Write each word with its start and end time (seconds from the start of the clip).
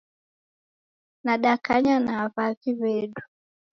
Dadakanya 1.25 1.95
na 2.05 2.13
w'avi 2.31 2.71
w'edu. 2.79 3.23